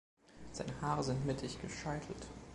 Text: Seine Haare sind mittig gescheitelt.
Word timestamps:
Seine 0.51 0.81
Haare 0.81 1.03
sind 1.03 1.27
mittig 1.27 1.61
gescheitelt. 1.61 2.25